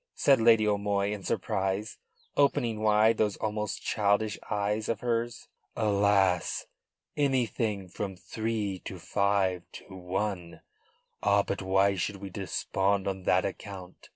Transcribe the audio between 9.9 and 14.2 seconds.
one. Ah, but why should we despond on that account?"